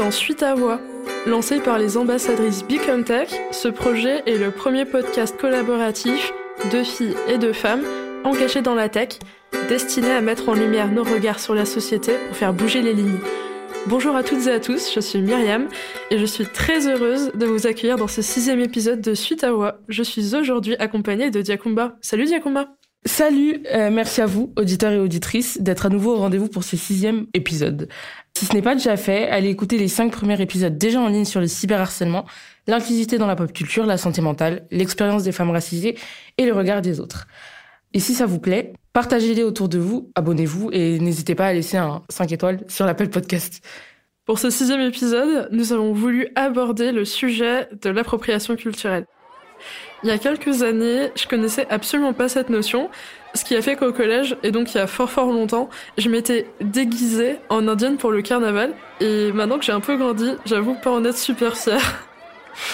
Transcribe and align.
dans 0.00 0.10
Suite 0.10 0.42
à 0.42 0.54
Voix. 0.54 0.80
Lancé 1.26 1.60
par 1.60 1.78
les 1.78 1.98
ambassadrices 1.98 2.64
Become 2.64 3.04
Tech, 3.04 3.28
ce 3.50 3.68
projet 3.68 4.22
est 4.24 4.38
le 4.38 4.50
premier 4.50 4.86
podcast 4.86 5.36
collaboratif 5.38 6.32
de 6.72 6.82
filles 6.82 7.14
et 7.28 7.36
de 7.36 7.52
femmes 7.52 7.82
engagées 8.24 8.62
dans 8.62 8.74
la 8.74 8.88
tech, 8.88 9.18
destiné 9.68 10.10
à 10.10 10.22
mettre 10.22 10.48
en 10.48 10.54
lumière 10.54 10.90
nos 10.90 11.04
regards 11.04 11.38
sur 11.38 11.54
la 11.54 11.66
société 11.66 12.12
pour 12.28 12.36
faire 12.38 12.54
bouger 12.54 12.80
les 12.80 12.94
lignes. 12.94 13.18
Bonjour 13.88 14.16
à 14.16 14.22
toutes 14.22 14.46
et 14.46 14.52
à 14.52 14.58
tous, 14.58 14.90
je 14.94 15.00
suis 15.00 15.20
Myriam 15.20 15.68
et 16.10 16.16
je 16.16 16.24
suis 16.24 16.46
très 16.46 16.88
heureuse 16.88 17.30
de 17.34 17.44
vous 17.44 17.66
accueillir 17.66 17.98
dans 17.98 18.08
ce 18.08 18.22
sixième 18.22 18.60
épisode 18.60 19.02
de 19.02 19.12
Suite 19.12 19.44
à 19.44 19.52
Voix. 19.52 19.80
Je 19.88 20.02
suis 20.02 20.34
aujourd'hui 20.34 20.76
accompagnée 20.76 21.30
de 21.30 21.42
Diakumba. 21.42 21.98
Salut 22.00 22.24
Diakumba 22.24 22.70
Salut, 23.06 23.62
euh, 23.72 23.90
merci 23.90 24.20
à 24.20 24.26
vous, 24.26 24.52
auditeurs 24.58 24.92
et 24.92 24.98
auditrices, 24.98 25.58
d'être 25.62 25.86
à 25.86 25.88
nouveau 25.88 26.12
au 26.12 26.16
rendez-vous 26.18 26.48
pour 26.48 26.64
ce 26.64 26.76
sixième 26.76 27.26
épisode. 27.32 27.88
Si 28.40 28.46
ce 28.46 28.54
n'est 28.54 28.62
pas 28.62 28.74
déjà 28.74 28.96
fait, 28.96 29.28
allez 29.28 29.50
écouter 29.50 29.76
les 29.76 29.86
cinq 29.86 30.12
premiers 30.12 30.40
épisodes 30.40 30.78
déjà 30.78 30.98
en 30.98 31.08
ligne 31.08 31.26
sur 31.26 31.42
le 31.42 31.46
cyberharcèlement, 31.46 32.24
l'inclusivité 32.66 33.18
dans 33.18 33.26
la 33.26 33.36
pop 33.36 33.52
culture, 33.52 33.84
la 33.84 33.98
santé 33.98 34.22
mentale, 34.22 34.64
l'expérience 34.70 35.24
des 35.24 35.32
femmes 35.32 35.50
racisées 35.50 35.98
et 36.38 36.46
le 36.46 36.54
regard 36.54 36.80
des 36.80 37.00
autres. 37.00 37.26
Et 37.92 38.00
si 38.00 38.14
ça 38.14 38.24
vous 38.24 38.38
plaît, 38.38 38.72
partagez-les 38.94 39.42
autour 39.42 39.68
de 39.68 39.76
vous, 39.76 40.10
abonnez-vous 40.14 40.70
et 40.72 40.98
n'hésitez 41.00 41.34
pas 41.34 41.48
à 41.48 41.52
laisser 41.52 41.76
un 41.76 42.00
5 42.08 42.32
étoiles 42.32 42.64
sur 42.66 42.86
l'Apple 42.86 43.08
Podcast. 43.08 43.62
Pour 44.24 44.38
ce 44.38 44.48
sixième 44.48 44.80
épisode, 44.80 45.50
nous 45.52 45.74
avons 45.74 45.92
voulu 45.92 46.28
aborder 46.34 46.92
le 46.92 47.04
sujet 47.04 47.68
de 47.82 47.90
l'appropriation 47.90 48.56
culturelle. 48.56 49.04
Il 50.02 50.08
y 50.08 50.12
a 50.12 50.16
quelques 50.16 50.62
années, 50.62 51.10
je 51.14 51.26
connaissais 51.26 51.66
absolument 51.68 52.14
pas 52.14 52.30
cette 52.30 52.48
notion, 52.48 52.88
ce 53.34 53.44
qui 53.44 53.54
a 53.56 53.62
fait 53.62 53.76
qu'au 53.76 53.92
collège, 53.92 54.36
et 54.42 54.50
donc 54.50 54.74
il 54.74 54.78
y 54.78 54.80
a 54.80 54.86
fort 54.86 55.10
fort 55.10 55.32
longtemps, 55.32 55.68
je 55.98 56.08
m'étais 56.08 56.46
déguisée 56.60 57.36
en 57.48 57.68
indienne 57.68 57.96
pour 57.96 58.10
le 58.10 58.22
carnaval, 58.22 58.72
et 59.00 59.32
maintenant 59.32 59.58
que 59.58 59.64
j'ai 59.64 59.72
un 59.72 59.80
peu 59.80 59.96
grandi, 59.96 60.30
j'avoue 60.44 60.74
pas 60.74 60.90
en 60.90 61.04
être 61.04 61.18
super 61.18 61.56
fière. 61.56 62.06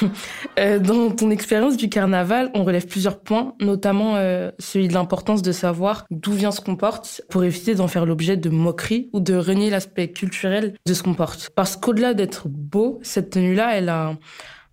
Euh, 0.58 0.78
dans 0.78 1.10
ton 1.10 1.30
expérience 1.30 1.76
du 1.76 1.90
carnaval, 1.90 2.50
on 2.54 2.64
relève 2.64 2.86
plusieurs 2.86 3.20
points, 3.20 3.54
notamment 3.60 4.16
euh, 4.16 4.50
celui 4.58 4.88
de 4.88 4.94
l'importance 4.94 5.42
de 5.42 5.52
savoir 5.52 6.06
d'où 6.10 6.32
vient 6.32 6.50
ce 6.50 6.62
qu'on 6.62 6.76
porte 6.76 7.20
pour 7.28 7.44
éviter 7.44 7.74
d'en 7.74 7.88
faire 7.88 8.06
l'objet 8.06 8.38
de 8.38 8.48
moqueries 8.48 9.10
ou 9.12 9.20
de 9.20 9.34
renier 9.34 9.68
l'aspect 9.68 10.08
culturel 10.08 10.74
de 10.86 10.94
ce 10.94 11.02
qu'on 11.02 11.12
porte. 11.12 11.50
Parce 11.54 11.76
qu'au-delà 11.76 12.14
d'être 12.14 12.48
beau, 12.48 12.98
cette 13.02 13.30
tenue-là, 13.30 13.76
elle 13.76 13.90
a 13.90 14.16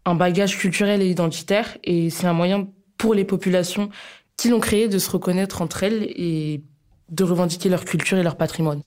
un 0.06 0.16
bagage 0.16 0.58
culturel 0.58 1.02
et 1.02 1.10
identitaire 1.10 1.78
et 1.84 2.10
c'est 2.10 2.28
un 2.28 2.34
moyen 2.34 2.70
pour 2.98 3.14
les 3.14 3.26
populations 3.26 3.90
qui 4.44 4.50
l'ont 4.50 4.60
créé 4.60 4.90
de 4.90 5.00
se 5.00 5.10
reconnaître 5.10 5.62
entre 5.62 5.84
elles 5.84 6.04
et 6.04 6.62
de 7.08 7.24
revendiquer 7.24 7.70
leur 7.70 7.86
culture 7.86 8.18
et 8.18 8.24
leur 8.24 8.36
patrimoine. 8.36 8.82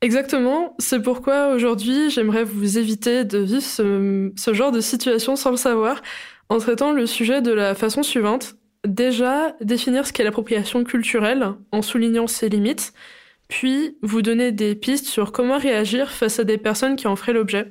Exactement, 0.00 0.74
c'est 0.78 1.02
pourquoi 1.02 1.48
aujourd'hui 1.48 2.08
j'aimerais 2.08 2.44
vous 2.44 2.78
éviter 2.78 3.26
de 3.26 3.40
vivre 3.40 3.60
ce, 3.60 4.32
ce, 4.34 4.54
genre 4.54 4.72
de 4.72 4.80
situation 4.80 5.36
sans 5.36 5.50
le 5.50 5.58
savoir 5.58 6.00
en 6.48 6.56
traitant 6.56 6.92
le 6.92 7.04
sujet 7.04 7.42
de 7.42 7.52
la 7.52 7.74
façon 7.74 8.02
suivante. 8.02 8.54
Déjà, 8.86 9.54
définir 9.60 10.06
ce 10.06 10.14
qu'est 10.14 10.24
l'appropriation 10.24 10.82
culturelle 10.82 11.46
en 11.72 11.82
soulignant 11.82 12.26
ses 12.26 12.48
limites, 12.48 12.94
puis 13.48 13.98
vous 14.00 14.22
donner 14.22 14.50
des 14.50 14.74
pistes 14.74 15.08
sur 15.08 15.30
comment 15.30 15.58
réagir 15.58 16.10
face 16.10 16.38
à 16.38 16.44
des 16.44 16.56
personnes 16.56 16.96
qui 16.96 17.06
en 17.06 17.16
feraient 17.16 17.34
l'objet. 17.34 17.70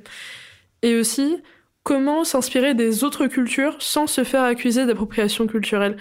Et 0.82 0.94
aussi, 0.94 1.38
comment 1.82 2.22
s'inspirer 2.22 2.74
des 2.74 3.02
autres 3.02 3.26
cultures 3.26 3.76
sans 3.80 4.06
se 4.06 4.22
faire 4.22 4.44
accuser 4.44 4.86
d'appropriation 4.86 5.48
culturelle. 5.48 5.96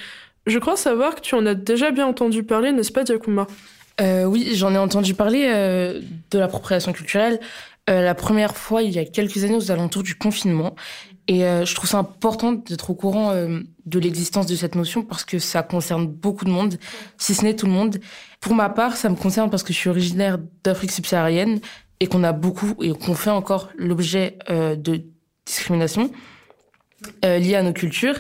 Je 0.50 0.58
crois 0.58 0.76
savoir 0.76 1.14
que 1.14 1.22
tu 1.22 1.36
en 1.36 1.46
as 1.46 1.54
déjà 1.54 1.92
bien 1.92 2.08
entendu 2.08 2.44
parler, 2.44 2.72
n'est-ce 2.72 2.92
pas, 2.92 3.04
Diakoumba 3.04 3.46
euh, 4.02 4.24
Oui, 4.24 4.50
j'en 4.56 4.74
ai 4.74 4.80
entendu 4.80 5.14
parler 5.14 5.46
euh, 5.48 6.02
de 6.32 6.40
l'appropriation 6.40 6.92
culturelle. 6.92 7.40
Euh, 7.88 8.02
la 8.02 8.16
première 8.16 8.58
fois, 8.58 8.82
il 8.82 8.92
y 8.92 8.98
a 8.98 9.06
quelques 9.06 9.44
années, 9.44 9.56
aux 9.56 9.72
alentours 9.72 10.02
du 10.02 10.16
confinement. 10.16 10.76
Et 11.28 11.46
euh, 11.46 11.66
je 11.66 11.76
trouve 11.76 11.88
ça 11.88 12.00
important 12.00 12.54
d'être 12.54 12.90
au 12.90 12.96
courant 12.96 13.32
de 13.32 14.00
l'existence 14.00 14.48
de 14.48 14.56
cette 14.56 14.74
notion 14.74 15.04
parce 15.04 15.24
que 15.24 15.38
ça 15.38 15.62
concerne 15.62 16.08
beaucoup 16.08 16.46
de 16.46 16.50
monde, 16.50 16.80
si 17.20 17.36
ce 17.36 17.44
n'est 17.44 17.56
tout 17.56 17.68
le 17.68 17.72
monde. 17.72 18.00
Pour 18.40 18.56
ma 18.56 18.70
part, 18.70 18.98
ça 18.98 19.08
me 19.10 19.16
concerne 19.16 19.52
parce 19.52 19.62
que 19.62 19.72
je 19.72 19.78
suis 19.78 19.90
originaire 19.90 20.40
d'Afrique 20.64 20.92
subsaharienne 20.92 21.60
et 22.00 22.08
qu'on 22.08 22.24
a 22.24 22.32
beaucoup 22.32 22.74
et 22.82 22.92
qu'on 22.94 23.14
fait 23.14 23.30
encore 23.30 23.70
l'objet 23.78 24.40
de 24.50 25.04
discrimination 25.46 26.10
liée 27.24 27.56
à 27.56 27.62
nos 27.62 27.74
cultures, 27.74 28.20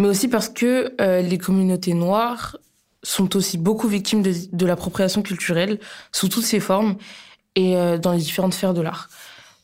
mais 0.00 0.08
aussi 0.08 0.28
parce 0.28 0.48
que 0.48 0.94
euh, 1.00 1.20
les 1.20 1.36
communautés 1.36 1.92
noires 1.92 2.56
sont 3.02 3.36
aussi 3.36 3.58
beaucoup 3.58 3.86
victimes 3.86 4.22
de, 4.22 4.32
de 4.50 4.66
l'appropriation 4.66 5.22
culturelle 5.22 5.78
sous 6.10 6.28
toutes 6.28 6.44
ses 6.44 6.58
formes 6.58 6.96
et 7.54 7.76
euh, 7.76 7.98
dans 7.98 8.12
les 8.12 8.18
différentes 8.18 8.54
sphères 8.54 8.72
de 8.72 8.80
l'art. 8.80 9.10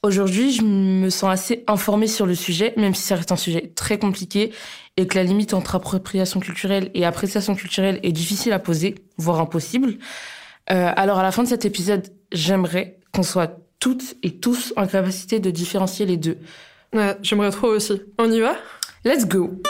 Aujourd'hui, 0.03 0.53
je 0.53 0.63
me 0.63 1.09
sens 1.09 1.33
assez 1.33 1.65
informée 1.67 2.07
sur 2.07 2.27
le 2.27 2.35
sujet, 2.35 2.75
même 2.77 2.95
si 2.95 3.03
ça 3.03 3.17
reste 3.17 3.33
un 3.33 3.37
sujet 3.37 3.73
très 3.75 3.99
compliqué 3.99 4.53
et 4.99 5.07
que 5.07 5.17
la 5.17 5.25
limite 5.25 5.55
entre 5.55 5.75
appropriation 5.75 6.39
culturelle 6.39 6.91
et 6.93 7.07
appréciation 7.07 7.55
culturelle 7.55 7.99
est 8.03 8.13
difficile 8.13 8.53
à 8.53 8.59
poser, 8.59 8.95
voire 9.17 9.41
impossible. 9.41 9.95
Euh, 10.71 10.93
alors 10.97 11.19
à 11.19 11.23
la 11.23 11.33
fin 11.33 11.45
de 11.45 11.49
cet 11.49 11.65
épisode, 11.65 12.13
j'aimerais 12.31 12.99
qu'on 13.11 13.23
soit 13.23 13.59
toutes 13.81 14.17
et 14.23 14.39
tous 14.39 14.75
en 14.77 14.87
capacité 14.87 15.41
de 15.41 15.51
différencier 15.51 16.05
les 16.05 16.19
deux. 16.19 16.37
Ouais, 16.93 17.17
j'aimerais 17.23 17.51
trop 17.51 17.69
aussi. 17.69 18.03
On 18.19 18.31
y 18.31 18.41
va? 18.41 18.55
Let's 19.03 19.27
go 19.27 19.63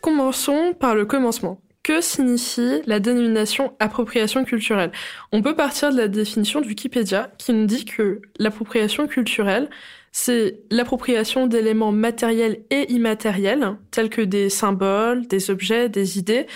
commençons 0.00 0.74
par 0.78 0.94
le 0.94 1.04
commencement. 1.04 1.60
Que 1.82 2.02
signifie 2.02 2.82
la 2.86 3.00
dénomination 3.00 3.72
appropriation 3.78 4.44
culturelle? 4.44 4.92
On 5.32 5.40
peut 5.40 5.56
partir 5.56 5.90
de 5.90 5.96
la 5.96 6.08
définition 6.08 6.60
de 6.60 6.66
Wikipédia 6.66 7.30
qui 7.38 7.52
nous 7.52 7.64
dit 7.64 7.86
que 7.86 8.20
l'appropriation 8.38 9.06
culturelle, 9.06 9.70
c'est 10.12 10.60
l'appropriation 10.70 11.46
d'éléments 11.46 11.92
matériels 11.92 12.60
et 12.70 12.92
immatériels, 12.92 13.76
tels 13.90 14.10
que 14.10 14.20
des 14.20 14.50
symboles, 14.50 15.26
des 15.26 15.50
objets, 15.50 15.88
des 15.88 16.18
idées, 16.18 16.46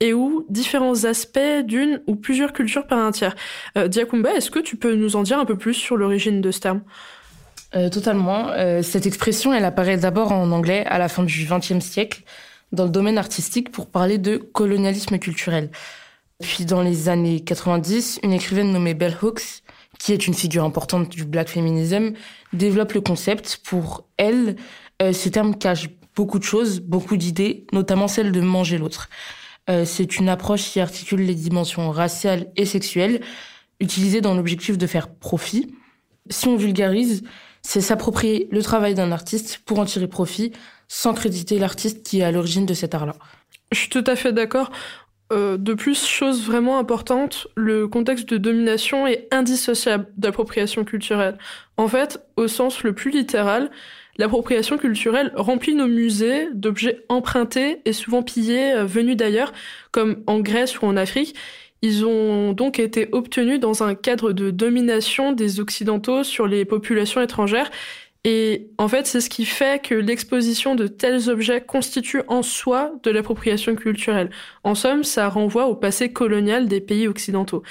et 0.00 0.14
ou 0.14 0.46
différents 0.48 1.04
aspects 1.04 1.62
d'une 1.64 2.00
ou 2.06 2.16
plusieurs 2.16 2.54
cultures 2.54 2.86
par 2.86 2.98
un 2.98 3.10
tiers. 3.10 3.36
Euh, 3.76 3.86
Diakumba, 3.86 4.32
est-ce 4.32 4.50
que 4.50 4.60
tu 4.60 4.76
peux 4.76 4.94
nous 4.94 5.14
en 5.14 5.22
dire 5.22 5.38
un 5.38 5.44
peu 5.44 5.56
plus 5.56 5.74
sur 5.74 5.96
l'origine 5.96 6.40
de 6.40 6.50
ce 6.50 6.60
terme? 6.60 6.80
Euh, 7.74 7.90
Totalement. 7.90 8.48
Euh, 8.48 8.82
cette 8.82 9.06
expression, 9.06 9.52
elle 9.52 9.64
apparaît 9.64 9.98
d'abord 9.98 10.32
en 10.32 10.50
anglais 10.50 10.84
à 10.86 10.98
la 10.98 11.08
fin 11.08 11.22
du 11.22 11.46
XXe 11.46 11.84
siècle 11.84 12.22
dans 12.72 12.84
le 12.84 12.90
domaine 12.90 13.18
artistique 13.18 13.70
pour 13.70 13.86
parler 13.86 14.18
de 14.18 14.36
colonialisme 14.36 15.18
culturel. 15.18 15.70
Puis 16.40 16.64
dans 16.64 16.82
les 16.82 17.08
années 17.08 17.40
90, 17.40 18.20
une 18.22 18.32
écrivaine 18.32 18.72
nommée 18.72 18.94
Bell 18.94 19.16
Hooks, 19.20 19.62
qui 19.98 20.12
est 20.12 20.26
une 20.26 20.34
figure 20.34 20.64
importante 20.64 21.10
du 21.10 21.24
black 21.24 21.48
feminism, 21.48 22.12
développe 22.52 22.92
le 22.94 23.00
concept. 23.02 23.60
Pour 23.64 24.06
elle, 24.16 24.56
euh, 25.02 25.12
ce 25.12 25.28
terme 25.28 25.54
cache 25.54 25.88
beaucoup 26.16 26.38
de 26.38 26.44
choses, 26.44 26.80
beaucoup 26.80 27.16
d'idées, 27.16 27.66
notamment 27.72 28.08
celle 28.08 28.32
de 28.32 28.40
manger 28.40 28.78
l'autre. 28.78 29.10
Euh, 29.68 29.84
c'est 29.84 30.18
une 30.18 30.28
approche 30.28 30.70
qui 30.70 30.80
articule 30.80 31.20
les 31.20 31.34
dimensions 31.34 31.90
raciales 31.90 32.50
et 32.56 32.64
sexuelles, 32.64 33.20
utilisée 33.78 34.20
dans 34.20 34.34
l'objectif 34.34 34.78
de 34.78 34.86
faire 34.86 35.08
profit. 35.08 35.74
Si 36.30 36.48
on 36.48 36.56
vulgarise, 36.56 37.22
c'est 37.62 37.80
s'approprier 37.80 38.48
le 38.50 38.62
travail 38.62 38.94
d'un 38.94 39.12
artiste 39.12 39.60
pour 39.64 39.78
en 39.78 39.84
tirer 39.84 40.08
profit, 40.08 40.52
sans 40.92 41.14
créditer 41.14 41.60
l'artiste 41.60 42.02
qui 42.02 42.18
est 42.18 42.24
à 42.24 42.32
l'origine 42.32 42.66
de 42.66 42.74
cet 42.74 42.96
art-là. 42.96 43.14
Je 43.70 43.78
suis 43.78 43.88
tout 43.88 44.02
à 44.08 44.16
fait 44.16 44.32
d'accord. 44.32 44.72
Euh, 45.32 45.56
de 45.56 45.72
plus, 45.72 46.04
chose 46.04 46.44
vraiment 46.44 46.80
importante, 46.80 47.46
le 47.54 47.86
contexte 47.86 48.28
de 48.28 48.38
domination 48.38 49.06
est 49.06 49.28
indissociable 49.30 50.08
d'appropriation 50.16 50.84
culturelle. 50.84 51.38
En 51.76 51.86
fait, 51.86 52.20
au 52.36 52.48
sens 52.48 52.82
le 52.82 52.92
plus 52.92 53.12
littéral, 53.12 53.70
l'appropriation 54.18 54.78
culturelle 54.78 55.30
remplit 55.36 55.76
nos 55.76 55.86
musées 55.86 56.48
d'objets 56.54 57.04
empruntés 57.08 57.82
et 57.84 57.92
souvent 57.92 58.24
pillés 58.24 58.72
euh, 58.72 58.84
venus 58.84 59.16
d'ailleurs, 59.16 59.52
comme 59.92 60.24
en 60.26 60.40
Grèce 60.40 60.80
ou 60.80 60.86
en 60.86 60.96
Afrique. 60.96 61.36
Ils 61.82 62.04
ont 62.04 62.52
donc 62.52 62.80
été 62.80 63.08
obtenus 63.12 63.60
dans 63.60 63.84
un 63.84 63.94
cadre 63.94 64.32
de 64.32 64.50
domination 64.50 65.30
des 65.30 65.60
Occidentaux 65.60 66.24
sur 66.24 66.48
les 66.48 66.64
populations 66.64 67.22
étrangères 67.22 67.70
et 68.24 68.70
en 68.76 68.86
fait, 68.86 69.06
c'est 69.06 69.22
ce 69.22 69.30
qui 69.30 69.46
fait 69.46 69.82
que 69.82 69.94
l'exposition 69.94 70.74
de 70.74 70.86
tels 70.86 71.30
objets 71.30 71.62
constitue 71.62 72.20
en 72.28 72.42
soi 72.42 72.92
de 73.02 73.10
l'appropriation 73.10 73.74
culturelle. 73.76 74.28
En 74.62 74.74
somme, 74.74 75.04
ça 75.04 75.28
renvoie 75.30 75.66
au 75.68 75.74
passé 75.74 76.12
colonial 76.12 76.68
des 76.68 76.82
pays 76.82 77.08
occidentaux. 77.08 77.62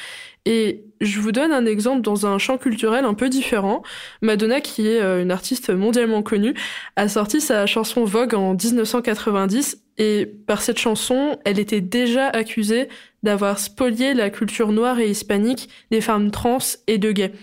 Et 0.45 0.85
je 1.01 1.19
vous 1.19 1.31
donne 1.31 1.51
un 1.51 1.67
exemple 1.67 2.01
dans 2.01 2.25
un 2.25 2.39
champ 2.39 2.57
culturel 2.57 3.05
un 3.05 3.13
peu 3.13 3.29
différent. 3.29 3.83
Madonna, 4.23 4.59
qui 4.59 4.87
est 4.87 5.01
euh, 5.01 5.21
une 5.21 5.29
artiste 5.29 5.69
mondialement 5.69 6.23
connue, 6.23 6.55
a 6.95 7.07
sorti 7.07 7.41
sa 7.41 7.67
chanson 7.67 8.03
Vogue 8.03 8.33
en 8.33 8.55
1990 8.55 9.83
et 9.99 10.25
par 10.25 10.63
cette 10.63 10.79
chanson, 10.79 11.37
elle 11.45 11.59
était 11.59 11.81
déjà 11.81 12.27
accusée 12.27 12.87
d'avoir 13.21 13.59
spolié 13.59 14.15
la 14.15 14.31
culture 14.31 14.71
noire 14.71 14.99
et 14.99 15.09
hispanique 15.09 15.69
des 15.91 16.01
femmes 16.01 16.31
trans 16.31 16.57
et 16.87 16.97
de 16.97 17.11
gays. 17.11 17.33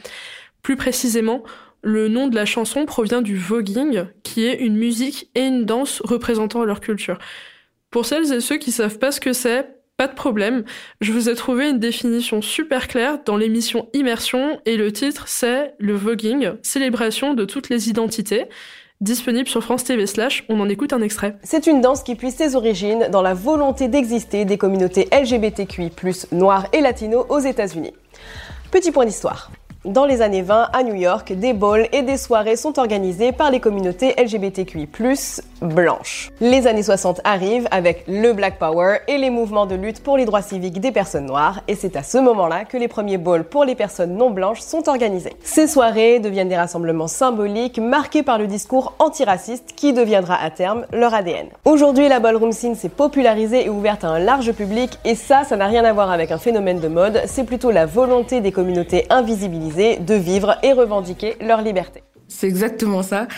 Plus 0.62 0.74
précisément, 0.74 1.44
le 1.86 2.08
nom 2.08 2.26
de 2.26 2.34
la 2.34 2.44
chanson 2.44 2.84
provient 2.84 3.22
du 3.22 3.36
voguing, 3.36 4.06
qui 4.24 4.44
est 4.44 4.56
une 4.56 4.76
musique 4.76 5.30
et 5.36 5.42
une 5.42 5.64
danse 5.64 6.02
représentant 6.02 6.64
leur 6.64 6.80
culture. 6.80 7.16
Pour 7.90 8.06
celles 8.06 8.32
et 8.32 8.40
ceux 8.40 8.56
qui 8.56 8.72
savent 8.72 8.98
pas 8.98 9.12
ce 9.12 9.20
que 9.20 9.32
c'est, 9.32 9.68
Pas 9.96 10.08
de 10.08 10.14
problème, 10.14 10.64
je 11.00 11.10
vous 11.10 11.30
ai 11.30 11.34
trouvé 11.34 11.70
une 11.70 11.78
définition 11.78 12.42
super 12.42 12.86
claire 12.86 13.20
dans 13.24 13.38
l'émission 13.38 13.88
Immersion 13.94 14.60
et 14.66 14.76
le 14.76 14.92
titre 14.92 15.26
c'est 15.26 15.72
Le 15.78 15.94
Voguing, 15.94 16.52
célébration 16.60 17.32
de 17.32 17.46
toutes 17.46 17.70
les 17.70 17.88
identités. 17.88 18.44
Disponible 19.00 19.48
sur 19.48 19.62
France 19.62 19.84
TV 19.84 20.06
slash, 20.06 20.44
on 20.50 20.60
en 20.60 20.68
écoute 20.68 20.92
un 20.92 21.00
extrait. 21.00 21.38
C'est 21.44 21.66
une 21.66 21.80
danse 21.80 22.02
qui 22.02 22.14
puise 22.14 22.34
ses 22.34 22.56
origines 22.56 23.08
dans 23.10 23.22
la 23.22 23.32
volonté 23.32 23.88
d'exister 23.88 24.44
des 24.44 24.58
communautés 24.58 25.08
LGBTQI+, 25.12 25.92
noires 26.32 26.66
et 26.74 26.82
latinos 26.82 27.24
aux 27.30 27.38
États-Unis. 27.38 27.94
Petit 28.70 28.90
point 28.90 29.06
d'histoire. 29.06 29.50
Dans 29.86 30.04
les 30.04 30.20
années 30.20 30.42
20, 30.42 30.70
à 30.72 30.82
New 30.82 30.96
York, 30.96 31.32
des 31.32 31.52
balls 31.52 31.86
et 31.92 32.02
des 32.02 32.16
soirées 32.16 32.56
sont 32.56 32.76
organisées 32.80 33.30
par 33.30 33.52
les 33.52 33.60
communautés 33.60 34.16
LGBTQI+, 34.20 34.88
blanches. 35.62 36.32
Les 36.40 36.66
années 36.66 36.82
60 36.82 37.20
arrivent 37.22 37.68
avec 37.70 38.02
le 38.08 38.32
Black 38.32 38.58
Power 38.58 38.96
et 39.06 39.16
les 39.16 39.30
mouvements 39.30 39.64
de 39.64 39.76
lutte 39.76 40.02
pour 40.02 40.16
les 40.16 40.24
droits 40.24 40.42
civiques 40.42 40.80
des 40.80 40.90
personnes 40.90 41.26
noires, 41.26 41.60
et 41.68 41.76
c'est 41.76 41.94
à 41.94 42.02
ce 42.02 42.18
moment-là 42.18 42.64
que 42.64 42.76
les 42.76 42.88
premiers 42.88 43.16
balls 43.16 43.44
pour 43.44 43.64
les 43.64 43.76
personnes 43.76 44.16
non 44.16 44.30
blanches 44.30 44.58
sont 44.58 44.88
organisés. 44.88 45.34
Ces 45.44 45.68
soirées 45.68 46.18
deviennent 46.18 46.48
des 46.48 46.56
rassemblements 46.56 47.06
symboliques 47.06 47.78
marqués 47.78 48.24
par 48.24 48.38
le 48.38 48.48
discours 48.48 48.94
antiraciste 48.98 49.74
qui 49.76 49.92
deviendra 49.92 50.34
à 50.34 50.50
terme 50.50 50.84
leur 50.92 51.14
ADN. 51.14 51.46
Aujourd'hui, 51.64 52.08
la 52.08 52.18
ballroom 52.18 52.50
scene 52.50 52.74
s'est 52.74 52.88
popularisée 52.88 53.66
et 53.66 53.70
ouverte 53.70 54.02
à 54.02 54.08
un 54.08 54.18
large 54.18 54.50
public, 54.50 54.98
et 55.04 55.14
ça, 55.14 55.44
ça 55.44 55.54
n'a 55.54 55.68
rien 55.68 55.84
à 55.84 55.92
voir 55.92 56.10
avec 56.10 56.32
un 56.32 56.38
phénomène 56.38 56.80
de 56.80 56.88
mode, 56.88 57.22
c'est 57.26 57.44
plutôt 57.44 57.70
la 57.70 57.86
volonté 57.86 58.40
des 58.40 58.50
communautés 58.50 59.06
invisibilisées 59.10 59.75
de 59.76 60.14
vivre 60.14 60.56
et 60.62 60.72
revendiquer 60.72 61.36
leur 61.40 61.62
liberté. 61.62 62.02
C'est 62.28 62.48
exactement 62.48 63.02
ça. 63.02 63.28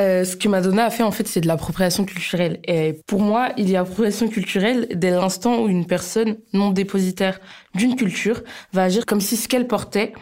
Euh, 0.00 0.24
ce 0.24 0.36
que 0.36 0.48
Madonna 0.48 0.86
a 0.86 0.90
fait, 0.90 1.02
en 1.02 1.10
fait, 1.10 1.28
c'est 1.28 1.42
de 1.42 1.46
l'appropriation 1.46 2.04
culturelle. 2.04 2.60
Et 2.66 2.98
pour 3.06 3.20
moi, 3.20 3.50
il 3.58 3.68
y 3.68 3.76
a 3.76 3.80
appropriation 3.80 4.28
culturelle 4.28 4.88
dès 4.94 5.10
l'instant 5.10 5.62
où 5.62 5.68
une 5.68 5.86
personne 5.86 6.38
non 6.52 6.70
dépositaire 6.70 7.40
d'une 7.74 7.94
culture 7.94 8.42
va 8.72 8.84
agir 8.84 9.04
comme 9.04 9.20
si 9.20 9.36
ce 9.36 9.48
qu'elle 9.48 9.66
portait 9.66 10.12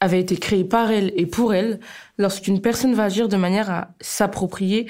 avait 0.00 0.20
été 0.20 0.36
créé 0.36 0.62
par 0.64 0.92
elle 0.92 1.12
et 1.16 1.26
pour 1.26 1.52
elle, 1.52 1.80
lorsqu'une 2.18 2.60
personne 2.60 2.94
va 2.94 3.04
agir 3.04 3.28
de 3.28 3.36
manière 3.36 3.70
à 3.70 3.88
s'approprier 4.00 4.86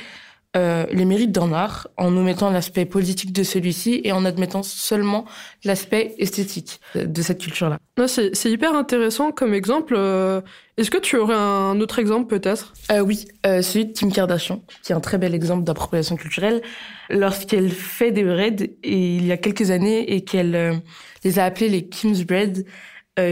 euh, 0.57 0.87
les 0.91 1.05
mérites 1.05 1.31
d'un 1.31 1.53
art 1.53 1.89
en 1.99 2.17
omettant 2.17 2.51
l'aspect 2.51 2.87
politique 2.87 3.35
de 3.35 3.43
celui-ci 3.43 4.01
et 4.03 4.13
en 4.13 4.25
admettant 4.25 4.63
seulement 4.63 5.27
l'aspect 5.63 6.15
esthétique 6.19 6.81
de 6.95 7.23
cette 7.23 7.43
culture-là. 7.43 7.79
C'est 8.07 8.51
hyper 8.51 8.75
intéressant 8.75 9.31
comme 9.31 9.53
exemple. 9.53 9.95
Euh, 9.95 10.41
est-ce 10.79 10.91
que 10.91 10.97
tu 10.97 11.19
aurais 11.19 11.35
un 11.35 11.79
autre 11.81 11.99
exemple 11.99 12.29
peut-être? 12.29 12.73
Euh, 12.91 13.01
Oui, 13.01 13.29
euh, 13.45 13.61
celui 13.61 13.87
de 13.87 13.93
Kim 13.93 14.11
Kardashian, 14.11 14.63
qui 14.83 14.93
est 14.93 14.95
un 14.95 15.01
très 15.01 15.19
bel 15.19 15.35
exemple 15.35 15.65
d'appropriation 15.65 16.17
culturelle. 16.17 16.63
Lorsqu'elle 17.11 17.71
fait 17.71 18.11
des 18.11 18.25
breads, 18.25 18.65
et 18.83 19.17
il 19.17 19.27
y 19.27 19.33
a 19.33 19.37
quelques 19.37 19.71
années, 19.71 20.15
et 20.15 20.25
qu'elle 20.25 20.83
les 21.25 21.39
a 21.39 21.45
appelés 21.45 21.69
les 21.69 21.89
Kim's 21.89 22.25
Bread, 22.25 22.65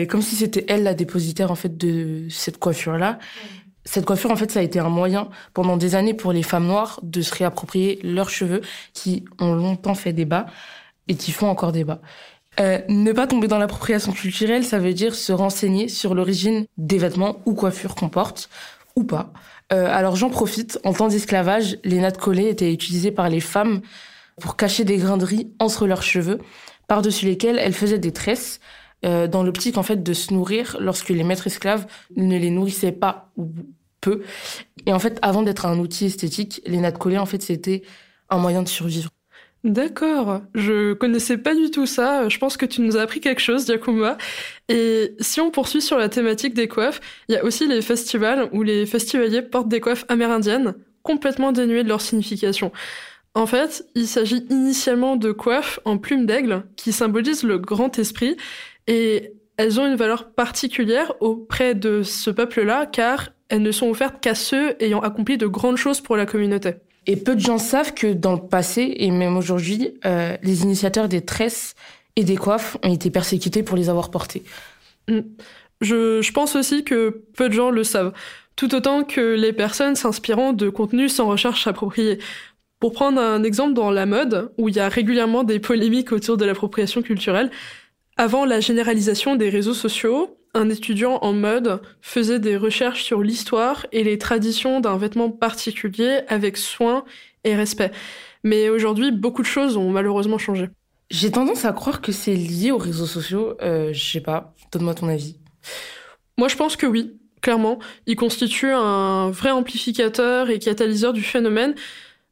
comme 0.09 0.21
si 0.21 0.35
c'était 0.37 0.67
elle 0.69 0.83
la 0.83 0.95
dépositaire 0.95 1.51
en 1.51 1.55
fait 1.55 1.77
de 1.79 2.27
cette 2.29 2.59
coiffure-là. 2.59 3.19
Cette 3.87 4.05
coiffure, 4.05 4.33
en 4.33 4.37
fait, 4.37 4.51
ça 4.51 4.59
a 4.59 4.63
été 4.63 4.81
un 4.81 4.89
moyen 4.89 5.29
pendant 5.55 5.77
des 5.77 5.95
années 5.95 6.13
pour 6.13 6.33
les 6.33 6.43
femmes 6.43 6.67
noires 6.67 6.99
de 7.03 7.23
se 7.23 7.35
réapproprier 7.35 8.01
leurs 8.03 8.29
cheveux 8.29 8.61
qui 8.93 9.25
ont 9.41 9.55
longtemps 9.55 9.95
fait 9.95 10.13
débat 10.13 10.47
et 11.09 11.15
qui 11.15 11.31
font 11.31 11.49
encore 11.49 11.73
débat. 11.73 12.01
Euh, 12.59 12.81
ne 12.89 13.13
pas 13.13 13.27
tomber 13.27 13.49
dans 13.49 13.59
l'appropriation 13.59 14.13
culturelle, 14.13 14.65
ça 14.65 14.79
veut 14.79 14.93
dire 14.93 15.15
se 15.15 15.33
renseigner 15.33 15.89
sur 15.89 16.15
l'origine 16.15 16.67
des 16.79 16.99
vêtements 16.99 17.41
ou 17.47 17.55
coiffures 17.55 17.95
qu'on 17.95 18.09
porte, 18.09 18.51
ou 18.97 19.05
pas. 19.05 19.33
Euh, 19.73 19.89
alors 19.89 20.17
j'en 20.17 20.31
profite, 20.31 20.81
en 20.85 20.93
temps 20.93 21.09
d'esclavage, 21.09 21.79
les 21.85 21.99
nattes 21.99 22.19
collées 22.19 22.49
étaient 22.49 22.73
utilisées 22.73 23.13
par 23.13 23.29
les 23.29 23.41
femmes 23.41 23.83
pour 24.41 24.57
cacher 24.57 24.85
des 24.85 24.97
grains 24.97 25.17
de 25.17 25.25
riz 25.25 25.53
entre 25.61 25.87
leurs 25.87 26.03
cheveux, 26.03 26.39
par-dessus 26.89 27.27
lesquels 27.27 27.59
elles 27.59 27.73
faisaient 27.73 27.99
des 27.99 28.13
tresses, 28.13 28.61
euh, 29.05 29.29
dans 29.29 29.43
l'optique 29.43 29.77
en 29.77 29.83
fait 29.83 30.03
de 30.03 30.13
se 30.15 30.33
nourrir 30.33 30.79
lorsque 30.81 31.11
les 31.11 31.23
maîtres 31.23 31.47
esclaves 31.47 31.87
ne 32.17 32.39
les 32.39 32.51
nourrissaient 32.51 32.93
pas 32.93 33.31
Et 34.87 34.93
en 34.93 34.99
fait, 34.99 35.19
avant 35.23 35.43
d'être 35.43 35.67
un 35.67 35.79
outil 35.79 36.07
esthétique, 36.07 36.63
les 36.67 36.79
nattes 36.79 36.99
collées, 36.99 37.19
en 37.19 37.27
fait, 37.27 37.43
c'était 37.43 37.83
un 38.29 38.39
moyen 38.39 38.63
de 38.63 38.69
survivre. 38.69 39.11
D'accord, 39.65 40.43
je 40.55 40.93
connaissais 40.93 41.39
pas 41.39 41.55
du 41.55 41.73
tout 41.73 41.87
ça. 41.87 42.29
Je 42.29 42.39
pense 42.39 42.57
que 42.57 42.67
tu 42.67 42.83
nous 42.83 42.97
as 42.97 43.01
appris 43.01 43.21
quelque 43.21 43.41
chose, 43.41 43.67
Giacomo. 43.67 44.07
Et 44.69 45.17
si 45.19 45.41
on 45.41 45.51
poursuit 45.51 45.83
sur 45.83 45.99
la 45.99 46.09
thématique 46.09 46.55
des 46.55 46.69
coiffes, 46.69 47.01
il 47.29 47.35
y 47.35 47.39
a 47.39 47.45
aussi 47.45 47.67
les 47.67 47.83
festivals 47.83 48.49
où 48.53 48.63
les 48.63 48.87
festivaliers 48.87 49.43
portent 49.43 49.69
des 49.69 49.81
coiffes 49.81 50.05
amérindiennes, 50.09 50.75
complètement 51.03 51.51
dénuées 51.51 51.83
de 51.83 51.89
leur 51.89 52.01
signification. 52.01 52.71
En 53.35 53.47
fait, 53.47 53.85
il 53.97 54.07
s'agit 54.07 54.47
initialement 54.51 55.17
de 55.17 55.33
coiffes 55.33 55.81
en 55.85 55.99
plumes 55.99 56.27
d'aigle 56.27 56.63
qui 56.77 56.93
symbolisent 56.93 57.43
le 57.43 57.59
grand 57.59 57.99
esprit 57.99 58.37
et 58.87 59.33
elles 59.57 59.81
ont 59.81 59.87
une 59.87 59.97
valeur 59.97 60.31
particulière 60.31 61.13
auprès 61.21 61.75
de 61.75 62.03
ce 62.03 62.31
peuple-là 62.31 62.87
car 62.87 63.31
elles 63.49 63.63
ne 63.63 63.73
sont 63.73 63.89
offertes 63.89 64.21
qu'à 64.21 64.35
ceux 64.35 64.81
ayant 64.83 65.01
accompli 65.01 65.39
de 65.39 65.47
grandes 65.47 65.77
choses 65.77 66.01
pour 66.01 66.17
la 66.17 66.27
communauté. 66.27 66.75
Et 67.07 67.17
peu 67.17 67.37
de 67.37 67.41
gens 67.41 67.59
savent 67.59 67.95
que 67.95 68.13
dans 68.13 68.33
le 68.33 68.41
passé, 68.41 68.95
et 68.97 69.11
même 69.11 69.37
aujourd'hui, 69.37 69.95
euh, 70.05 70.37
les 70.43 70.63
initiateurs 70.63 71.09
des 71.09 71.25
tresses 71.25 71.75
et 72.17 72.25
des 72.25 72.37
coiffes 72.37 72.77
ont 72.83 72.93
été 72.93 73.11
persécutés 73.11 73.63
pour 73.63 73.77
les 73.77 73.89
avoir 73.89 74.11
portées. 74.11 74.43
Mm. 75.09 75.21
Je, 75.81 76.23
je 76.23 76.33
pense 76.33 76.57
aussi 76.57 76.85
que 76.85 77.23
peu 77.37 77.49
de 77.49 77.55
gens 77.55 77.71
le 77.71 77.85
savent, 77.85 78.13
tout 78.57 78.75
autant 78.75 79.05
que 79.05 79.35
les 79.35 79.53
personnes 79.53 79.95
s'inspirant 79.95 80.53
de 80.53 80.69
contenus 80.69 81.15
sans 81.15 81.29
recherche 81.29 81.67
appropriée. 81.67 82.19
Pour 82.81 82.93
prendre 82.93 83.21
un 83.21 83.43
exemple 83.43 83.75
dans 83.75 83.91
la 83.91 84.07
mode, 84.07 84.51
où 84.59 84.69
il 84.69 84.77
y 84.77 84.81
a 84.81 84.89
régulièrement 84.89 85.45
des 85.45 85.61
polémiques 85.61 86.13
autour 86.13 86.37
de 86.37 86.45
l'appropriation 86.45 87.03
culturelle, 87.03 87.51
avant 88.17 88.45
la 88.45 88.61
généralisation 88.61 89.37
des 89.37 89.51
réseaux 89.51 89.75
sociaux, 89.75 90.39
un 90.57 90.71
étudiant 90.71 91.19
en 91.21 91.33
mode 91.33 91.81
faisait 92.01 92.41
des 92.41 92.57
recherches 92.57 93.05
sur 93.05 93.23
l'histoire 93.23 93.87
et 93.93 94.03
les 94.03 94.19
traditions 94.19 94.81
d'un 94.81 94.97
vêtement 94.97 95.31
particulier 95.31 96.21
avec 96.29 96.57
soin 96.57 97.05
et 97.45 97.55
respect. 97.55 97.93
Mais 98.43 98.71
aujourd'hui, 98.71 99.13
beaucoup 99.13 99.43
de 99.43 99.47
choses 99.47 99.77
ont 99.77 99.91
malheureusement 99.91 100.39
changé. 100.39 100.71
J'ai 101.11 101.31
tendance 101.31 101.65
à 101.65 101.73
croire 101.73 102.01
que 102.01 102.11
c'est 102.11 102.35
lié 102.35 102.71
aux 102.71 102.79
réseaux 102.79 103.07
sociaux. 103.07 103.55
Euh, 103.61 103.93
je 103.93 104.13
sais 104.13 104.21
pas, 104.21 104.55
donne-moi 104.73 104.95
ton 104.95 105.09
avis. 105.09 105.37
Moi, 106.39 106.49
je 106.49 106.57
pense 106.57 106.77
que 106.77 106.87
oui, 106.87 107.17
clairement. 107.43 107.79
Il 108.07 108.17
constitue 108.17 108.71
un 108.73 109.31
vrai 109.31 109.51
amplificateur 109.51 110.49
et 110.49 110.59
catalyseur 110.59 111.13
du 111.13 111.23
phénomène. 111.23 111.75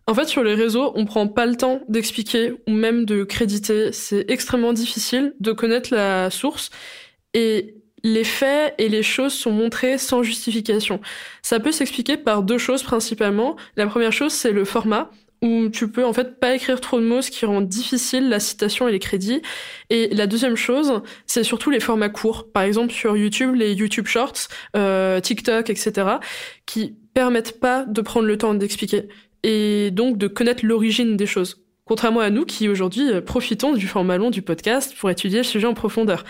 En 0.06 0.14
fait, 0.14 0.26
sur 0.26 0.42
les 0.42 0.54
réseaux, 0.54 0.92
on 0.96 1.04
prend 1.04 1.28
pas 1.28 1.46
le 1.46 1.56
temps 1.56 1.80
d'expliquer 1.88 2.54
ou 2.66 2.72
même 2.72 3.04
de 3.04 3.22
créditer. 3.24 3.92
C'est 3.92 4.24
extrêmement 4.28 4.72
difficile 4.72 5.34
de 5.40 5.52
connaître 5.52 5.94
la 5.94 6.30
source. 6.30 6.70
Et 7.32 7.76
les 8.04 8.22
faits 8.22 8.74
et 8.78 8.88
les 8.88 9.02
choses 9.02 9.32
sont 9.32 9.50
montrés 9.50 9.98
sans 9.98 10.22
justification. 10.22 11.00
Ça 11.42 11.58
peut 11.58 11.72
s'expliquer 11.72 12.16
par 12.18 12.42
deux 12.42 12.58
choses 12.58 12.82
principalement. 12.82 13.56
La 13.76 13.86
première 13.86 14.12
chose, 14.12 14.32
c'est 14.32 14.52
le 14.52 14.64
format 14.64 15.10
où 15.42 15.68
tu 15.68 15.88
peux 15.88 16.04
en 16.04 16.12
fait 16.12 16.38
pas 16.38 16.54
écrire 16.54 16.80
trop 16.80 17.00
de 17.00 17.04
mots, 17.04 17.20
ce 17.20 17.30
qui 17.30 17.44
rend 17.44 17.60
difficile 17.60 18.28
la 18.28 18.40
citation 18.40 18.88
et 18.88 18.92
les 18.92 18.98
crédits. 18.98 19.42
Et 19.90 20.08
la 20.08 20.26
deuxième 20.26 20.56
chose, 20.56 21.02
c'est 21.26 21.44
surtout 21.44 21.70
les 21.70 21.80
formats 21.80 22.08
courts. 22.08 22.50
Par 22.52 22.62
exemple 22.62 22.92
sur 22.92 23.16
YouTube, 23.16 23.54
les 23.54 23.72
YouTube 23.72 24.06
Shorts, 24.06 24.48
euh, 24.76 25.20
TikTok, 25.20 25.70
etc., 25.70 26.08
qui 26.66 26.94
permettent 27.14 27.58
pas 27.58 27.84
de 27.84 28.00
prendre 28.00 28.26
le 28.26 28.38
temps 28.38 28.54
d'expliquer 28.54 29.08
et 29.42 29.90
donc 29.90 30.18
de 30.18 30.28
connaître 30.28 30.64
l'origine 30.64 31.16
des 31.16 31.26
choses. 31.26 31.62
Contrairement 31.84 32.20
à 32.20 32.30
nous 32.30 32.46
qui 32.46 32.68
aujourd'hui 32.68 33.20
profitons 33.20 33.74
du 33.74 33.86
format 33.86 34.16
long 34.16 34.30
du 34.30 34.40
podcast 34.40 34.94
pour 34.98 35.10
étudier 35.10 35.38
le 35.38 35.44
sujet 35.44 35.66
en 35.66 35.74
profondeur. 35.74 36.24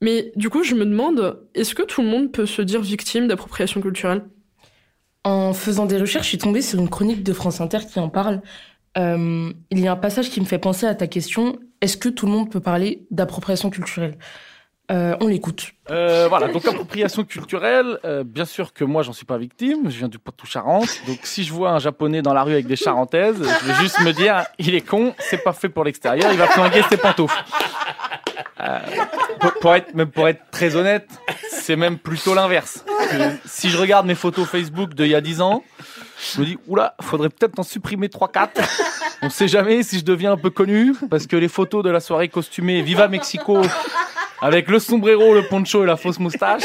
Mais 0.00 0.32
du 0.36 0.50
coup, 0.50 0.62
je 0.62 0.74
me 0.74 0.84
demande, 0.84 1.40
est-ce 1.54 1.74
que 1.74 1.82
tout 1.82 2.02
le 2.02 2.08
monde 2.08 2.30
peut 2.32 2.46
se 2.46 2.62
dire 2.62 2.80
victime 2.80 3.28
d'appropriation 3.28 3.80
culturelle? 3.80 4.24
En 5.24 5.52
faisant 5.54 5.86
des 5.86 5.98
recherches, 5.98 6.26
je 6.26 6.30
suis 6.30 6.38
tombée 6.38 6.62
sur 6.62 6.78
une 6.78 6.88
chronique 6.88 7.22
de 7.22 7.32
France 7.32 7.60
Inter 7.60 7.78
qui 7.90 7.98
en 7.98 8.08
parle. 8.08 8.42
Euh, 8.98 9.52
il 9.70 9.80
y 9.80 9.88
a 9.88 9.92
un 9.92 9.96
passage 9.96 10.30
qui 10.30 10.40
me 10.40 10.46
fait 10.46 10.58
penser 10.58 10.86
à 10.86 10.94
ta 10.94 11.06
question, 11.06 11.58
est-ce 11.80 11.96
que 11.96 12.08
tout 12.08 12.26
le 12.26 12.32
monde 12.32 12.50
peut 12.50 12.60
parler 12.60 13.06
d'appropriation 13.10 13.70
culturelle? 13.70 14.16
Euh, 14.92 15.16
on 15.20 15.26
l'écoute. 15.26 15.72
Euh, 15.90 16.26
voilà, 16.28 16.46
donc 16.46 16.64
appropriation 16.64 17.24
culturelle, 17.24 17.98
euh, 18.04 18.22
bien 18.22 18.44
sûr 18.44 18.72
que 18.72 18.84
moi 18.84 19.02
j'en 19.02 19.12
suis 19.12 19.26
pas 19.26 19.36
victime, 19.36 19.90
je 19.90 19.98
viens 19.98 20.06
du 20.06 20.20
Poitou-Charentes, 20.20 21.00
donc 21.08 21.18
si 21.24 21.42
je 21.42 21.52
vois 21.52 21.70
un 21.70 21.80
japonais 21.80 22.22
dans 22.22 22.32
la 22.32 22.44
rue 22.44 22.52
avec 22.52 22.68
des 22.68 22.76
charentaises, 22.76 23.36
je 23.36 23.66
vais 23.66 23.74
juste 23.80 24.00
me 24.02 24.12
dire, 24.12 24.44
il 24.60 24.76
est 24.76 24.86
con, 24.86 25.12
c'est 25.18 25.42
pas 25.42 25.52
fait 25.52 25.68
pour 25.68 25.82
l'extérieur, 25.82 26.30
il 26.30 26.38
va 26.38 26.46
flinguer 26.46 26.82
ses 26.88 26.98
pantoufles. 26.98 27.34
Pour, 29.60 29.74
être, 29.74 29.94
même 29.94 30.10
pour 30.10 30.28
être 30.28 30.40
très 30.50 30.76
honnête, 30.76 31.08
c'est 31.50 31.76
même 31.76 31.98
plutôt 31.98 32.34
l'inverse. 32.34 32.84
Si 33.44 33.70
je 33.70 33.78
regarde 33.78 34.06
mes 34.06 34.14
photos 34.14 34.48
Facebook 34.48 34.94
d'il 34.94 35.08
y 35.08 35.14
a 35.14 35.20
10 35.20 35.40
ans, 35.40 35.62
je 36.34 36.40
me 36.40 36.46
dis, 36.46 36.58
oula, 36.66 36.94
faudrait 37.00 37.28
peut-être 37.28 37.58
en 37.58 37.62
supprimer 37.62 38.08
3-4. 38.08 38.48
On 39.22 39.30
sait 39.30 39.48
jamais 39.48 39.82
si 39.82 39.98
je 39.98 40.04
deviens 40.04 40.32
un 40.32 40.36
peu 40.36 40.50
connu, 40.50 40.94
parce 41.10 41.26
que 41.26 41.36
les 41.36 41.48
photos 41.48 41.82
de 41.84 41.90
la 41.90 42.00
soirée 42.00 42.28
costumée 42.28 42.82
Viva 42.82 43.08
Mexico, 43.08 43.62
avec 44.40 44.68
le 44.68 44.78
sombrero, 44.78 45.34
le 45.34 45.46
poncho 45.48 45.82
et 45.82 45.86
la 45.86 45.96
fausse 45.96 46.18
moustache, 46.18 46.64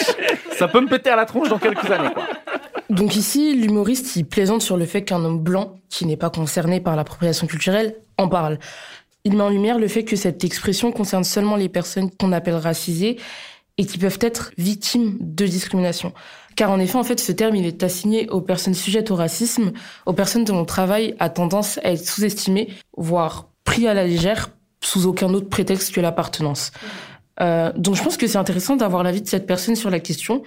ça 0.58 0.68
peut 0.68 0.82
me 0.82 0.88
péter 0.88 1.10
à 1.10 1.16
la 1.16 1.26
tronche 1.26 1.50
dans 1.50 1.60
quelques 1.60 1.90
années. 1.90 2.10
Donc 2.90 3.16
ici, 3.16 3.56
l'humoriste, 3.56 4.18
il 4.18 4.26
plaisante 4.26 4.62
sur 4.62 4.76
le 4.76 4.86
fait 4.86 5.04
qu'un 5.04 5.24
homme 5.24 5.40
blanc, 5.40 5.76
qui 5.90 6.06
n'est 6.06 6.18
pas 6.18 6.30
concerné 6.30 6.82
par 6.82 6.98
l'appropriation 6.98 7.48
culturelle, 7.48 7.96
en 8.18 8.28
parle. 8.28 8.60
Il 9.24 9.36
met 9.36 9.44
en 9.44 9.50
lumière 9.50 9.78
le 9.78 9.88
fait 9.88 10.04
que 10.04 10.16
cette 10.16 10.44
expression 10.44 10.92
concerne 10.92 11.24
seulement 11.24 11.56
les 11.56 11.70
personnes 11.70 12.10
qu'on 12.10 12.32
appelle 12.32 12.56
racisées 12.56 13.18
et 13.78 13.86
qui 13.86 13.98
peuvent 13.98 14.20
être 14.22 14.52
victimes 14.58 15.18
de 15.20 15.46
discrimination. 15.46 16.14
Car 16.56 16.72
en 16.72 16.80
effet, 16.80 16.98
en 16.98 17.04
fait, 17.04 17.20
ce 17.20 17.32
terme, 17.32 17.56
il 17.56 17.66
est 17.66 17.84
assigné 17.84 18.30
aux 18.30 18.42
personnes 18.42 18.74
sujettes 18.74 19.12
au 19.12 19.16
racisme, 19.16 19.72
aux 20.06 20.14
personnes 20.14 20.44
dont 20.44 20.60
le 20.60 20.66
travail 20.66 21.16
a 21.20 21.30
tendance 21.30 21.78
à 21.84 21.92
être 21.92 22.08
sous-estimé, 22.08 22.70
voire 22.98 23.50
pris 23.64 23.88
à 23.88 23.94
la 23.94 24.06
légère, 24.06 24.50
sous 24.84 25.06
aucun 25.06 25.34
autre 25.34 25.48
prétexte 25.48 25.94
que 25.94 26.02
l'appartenance. 26.02 26.72
Euh, 27.40 27.72
donc 27.76 27.96
je 27.96 28.04
pense 28.04 28.18
que 28.18 28.28
c'est 28.28 28.38
intéressant 28.38 28.76
d'avoir 28.76 29.04
l'avis 29.04 29.22
de 29.22 29.28
cette 29.28 29.48
personne 29.48 29.76
sur 29.76 29.90
la 29.90 30.00
question, 30.00 30.44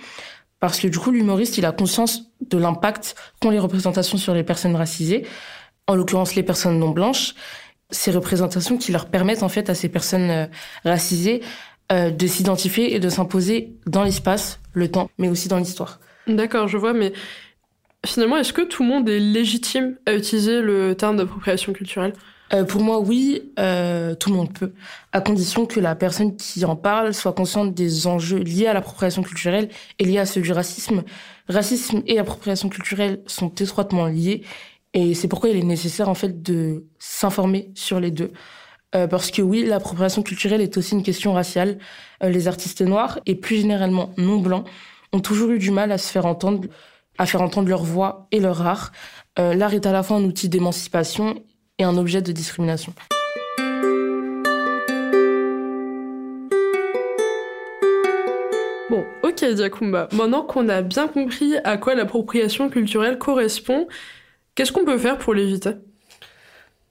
parce 0.61 0.79
que 0.79 0.89
du 0.89 0.99
coup, 0.99 1.11
l'humoriste, 1.11 1.59
il 1.59 1.65
a 1.65 1.73
conscience 1.73 2.31
de 2.41 2.59
l'impact 2.59 3.15
qu'ont 3.41 3.51
les 3.51 3.59
représentations 3.59 4.19
sur 4.19 4.35
les 4.35 4.45
personnes 4.45 4.77
racisées, 4.77 5.27
en 5.87 5.95
l'occurrence 5.95 6.35
les 6.35 6.43
personnes 6.43 6.79
non 6.79 6.91
blanches, 6.91 7.35
ces 7.95 8.11
représentations 8.11 8.77
qui 8.77 8.93
leur 8.93 9.07
permettent 9.07 9.43
en 9.43 9.49
fait 9.49 9.71
à 9.71 9.75
ces 9.75 9.89
personnes 9.89 10.31
euh, 10.31 10.47
racisées 10.85 11.43
euh, 11.93 12.11
de 12.11 12.27
s'identifier 12.27 12.95
et 12.95 13.01
de 13.01 13.09
s'imposer 13.09 13.75
dans 13.87 14.03
l'espace, 14.03 14.61
le 14.73 14.91
temps, 14.91 15.11
mais 15.19 15.29
aussi 15.29 15.49
dans 15.49 15.59
l'histoire. 15.59 16.01
D'accord, 16.27 16.67
je 16.67 16.79
vois, 16.79 16.93
mais 16.93 17.13
finalement, 18.07 18.37
est-ce 18.37 18.53
que 18.53 18.63
tout 18.63 18.83
le 18.83 18.89
monde 18.89 19.09
est 19.09 19.21
légitime 19.21 19.97
à 20.07 20.15
utiliser 20.15 20.61
le 20.61 20.95
terme 20.95 21.17
d'appropriation 21.17 21.73
culturelle? 21.73 22.15
Euh, 22.53 22.65
pour 22.65 22.83
moi, 22.83 23.01
oui, 23.01 23.53
euh, 23.59 24.15
tout 24.15 24.31
le 24.31 24.37
monde 24.37 24.53
peut, 24.53 24.73
à 25.13 25.21
condition 25.21 25.67
que 25.67 25.81
la 25.81 25.95
personne 25.95 26.37
qui 26.37 26.65
en 26.65 26.77
parle 26.77 27.15
soit 27.15 27.33
consciente 27.33 27.75
des 27.75 28.07
enjeux 28.07 28.39
liés 28.39 28.67
à 28.67 28.75
l'appropriation 28.75 29.23
culturelle 29.23 29.69
et 29.99 30.05
liés 30.05 30.19
à 30.19 30.27
ceux 30.27 30.41
du 30.41 30.53
racisme. 30.53 31.03
Racisme 31.49 32.03
et 32.07 32.19
appropriation 32.19 32.69
culturelle 32.69 33.21
sont 33.27 33.53
étroitement 33.55 34.07
liés, 34.07 34.43
et 34.95 35.15
c'est 35.15 35.27
pourquoi 35.27 35.51
il 35.51 35.57
est 35.57 35.63
nécessaire 35.63 36.09
en 36.09 36.15
fait 36.15 36.43
de 36.43 36.87
s'informer 36.99 37.73
sur 37.75 37.99
les 37.99 38.13
deux. 38.13 38.33
Euh, 38.95 39.09
parce 39.09 39.33
que 39.33 39.43
oui, 39.43 39.65
l'appropriation 39.65 40.23
culturelle 40.23 40.61
est 40.61 40.77
aussi 40.77 40.95
une 40.95 41.03
question 41.03 41.33
raciale. 41.33 41.79
Euh, 42.23 42.29
les 42.29 42.47
artistes 42.47 42.81
noirs 42.81 43.19
et 43.27 43.35
plus 43.35 43.57
généralement 43.57 44.13
non 44.17 44.39
blancs 44.39 44.67
ont 45.13 45.19
toujours 45.19 45.51
eu 45.51 45.59
du 45.59 45.73
mal 45.73 45.91
à 45.91 45.99
se 45.99 46.11
faire 46.13 46.27
entendre, 46.27 46.69
à 47.19 47.27
faire 47.27 47.43
entendre 47.43 47.69
leur 47.69 47.83
voix 47.83 48.29
et 48.31 48.39
leur 48.39 48.65
art. 48.65 48.93
Euh, 49.41 49.53
l'art 49.55 49.75
est 49.75 49.85
à 49.85 49.93
la 49.93 50.05
fois 50.05 50.17
un 50.17 50.25
outil 50.25 50.49
d'émancipation 50.49 51.43
et 51.79 51.85
un 51.85 51.97
objet 51.97 52.23
de 52.23 52.31
discrimination. 52.31 52.95
Bon, 58.91 59.05
ok 59.25 59.45
Diakumba, 59.45 60.09
maintenant 60.13 60.43
qu'on 60.43 60.69
a 60.69 60.83
bien 60.83 61.09
compris 61.09 61.57
à 61.65 61.79
quoi 61.79 61.97
l'appropriation 61.97 62.71
culturelle 62.71 63.19
correspond, 63.19 63.89
qu'est-ce 64.55 64.73
qu'on 64.73 64.85
peut 64.85 64.99
faire 64.99 65.19
pour 65.19 65.35
l'éviter? 65.35 65.71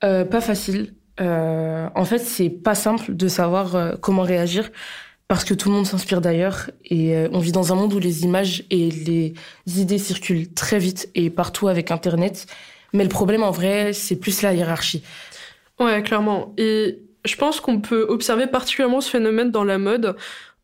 Euh, 0.03 0.25
Pas 0.25 0.41
facile. 0.41 0.93
Euh, 1.21 1.87
en 1.95 2.05
fait, 2.05 2.19
c'est 2.19 2.49
pas 2.49 2.75
simple 2.75 3.15
de 3.15 3.27
savoir 3.27 3.75
euh, 3.75 3.93
comment 4.01 4.23
réagir 4.23 4.71
parce 5.27 5.45
que 5.45 5.53
tout 5.53 5.69
le 5.69 5.75
monde 5.75 5.85
s'inspire 5.85 6.21
d'ailleurs 6.21 6.69
et 6.83 7.15
on 7.31 7.39
vit 7.39 7.53
dans 7.53 7.71
un 7.71 7.75
monde 7.75 7.93
où 7.93 7.97
les 7.97 8.23
images 8.23 8.65
et 8.69 8.91
les 8.91 9.33
idées 9.79 9.97
circulent 9.97 10.53
très 10.53 10.77
vite 10.77 11.09
et 11.15 11.29
partout 11.29 11.69
avec 11.69 11.91
Internet 11.91 12.45
mais 12.93 13.03
le 13.03 13.09
problème, 13.09 13.43
en 13.43 13.51
vrai, 13.51 13.91
c'est 13.91 14.15
plus 14.15 14.41
la 14.43 14.53
hiérarchie. 14.53 15.03
Ouais, 15.79 16.01
clairement. 16.03 16.53
Et 16.57 16.99
je 17.25 17.35
pense 17.35 17.59
qu'on 17.59 17.81
peut 17.81 18.05
observer 18.07 18.47
particulièrement 18.47 19.01
ce 19.01 19.09
phénomène 19.09 19.51
dans 19.51 19.63
la 19.63 19.79
mode 19.79 20.15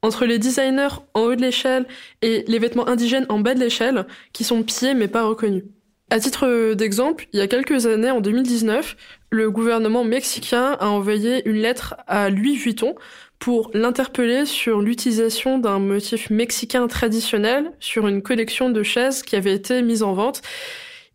entre 0.02 0.26
les 0.26 0.40
designers 0.40 1.02
en 1.14 1.22
haut 1.22 1.36
de 1.36 1.42
l'échelle 1.42 1.86
et 2.22 2.46
les 2.48 2.60
vêtements 2.60 2.88
indigènes 2.88 3.26
en 3.28 3.40
bas 3.40 3.56
de 3.56 3.60
l'échelle, 3.60 4.06
qui 4.32 4.44
sont 4.44 4.64
pillés 4.64 4.94
mais 4.94 5.08
pas 5.08 5.26
reconnus. 5.26 5.66
À 6.12 6.20
titre 6.20 6.74
d'exemple, 6.74 7.28
il 7.34 7.40
y 7.40 7.42
a 7.42 7.48
quelques 7.48 7.86
années, 7.86 8.10
en 8.10 8.20
2019, 8.20 8.98
le 9.30 9.52
gouvernement 9.52 10.04
mexicain 10.04 10.76
a 10.80 10.88
envoyé 10.88 11.48
une 11.48 11.58
lettre 11.58 11.96
à 12.08 12.30
Louis 12.30 12.56
Vuitton 12.56 12.96
pour 13.38 13.70
l'interpeller 13.74 14.46
sur 14.46 14.82
l'utilisation 14.82 15.60
d'un 15.60 15.80
motif 15.80 16.30
mexicain 16.30 16.88
traditionnel 16.88 17.72
sur 17.80 18.08
une 18.08 18.22
collection 18.22 18.70
de 18.70 18.82
chaises 18.84 19.22
qui 19.22 19.36
avait 19.36 19.54
été 19.54 19.82
mise 19.82 20.04
en 20.04 20.14
vente 20.14 20.42